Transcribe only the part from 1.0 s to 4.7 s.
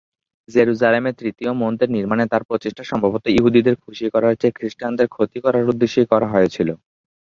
তৃতীয় মন্দির নির্মাণে তার প্রচেষ্টা সম্ভবত ইহুদিদের খুশি করার চেয়ে